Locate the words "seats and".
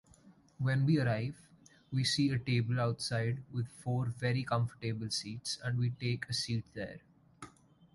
5.11-5.77